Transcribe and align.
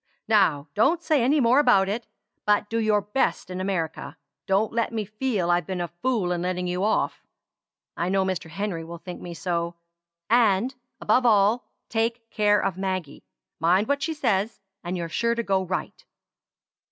"Now 0.27 0.67
don't 0.73 1.03
say 1.03 1.21
any 1.21 1.39
more 1.39 1.59
about 1.59 1.87
it, 1.87 2.07
but 2.43 2.71
do 2.71 2.79
your 2.79 3.01
best 3.01 3.51
in 3.51 3.61
America; 3.61 4.17
don't 4.47 4.73
let 4.73 4.91
me 4.91 5.05
feel 5.05 5.51
I've 5.51 5.67
been 5.67 5.79
a 5.79 5.87
fool 5.89 6.31
in 6.31 6.41
letting 6.41 6.65
you 6.65 6.83
off. 6.83 7.21
I 7.95 8.09
know 8.09 8.25
Mr. 8.25 8.49
Henry 8.49 8.83
will 8.83 8.97
think 8.97 9.21
me 9.21 9.35
so. 9.35 9.75
And, 10.27 10.73
above 10.99 11.27
all, 11.27 11.67
take 11.87 12.31
care 12.31 12.59
of 12.63 12.79
Maggie. 12.79 13.23
Mind 13.59 13.87
what 13.87 14.01
she 14.01 14.15
says, 14.15 14.59
and 14.83 14.97
you're 14.97 15.07
sure 15.07 15.35
to 15.35 15.43
go 15.43 15.61
right." 15.63 16.03